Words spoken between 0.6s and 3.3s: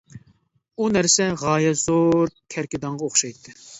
ئۇ نەرسە غايەت زور كەركىدانغا